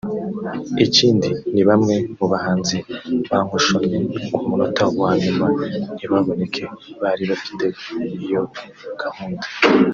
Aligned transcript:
I 0.85 0.87
kindi 0.95 1.29
ni 1.53 1.61
bamwe 1.69 1.95
mu 2.17 2.25
bahanzi 2.31 2.77
bankoshonnye 3.29 3.97
ku 4.33 4.39
munota 4.47 4.83
wa 4.99 5.11
nyuma 5.23 5.47
ntibaboneke 5.95 6.63
bari 7.01 7.23
bafite 7.31 7.65
iyo 8.23 8.41
gahunda 9.01 9.45